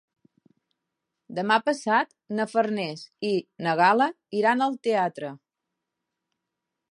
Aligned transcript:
Demà 1.39 1.57
passat 1.67 2.15
na 2.39 2.47
Farners 2.53 3.05
i 3.31 3.33
na 3.67 3.77
Gal·la 3.81 4.09
iran 4.41 4.69
al 4.69 4.79
teatre. 4.89 5.33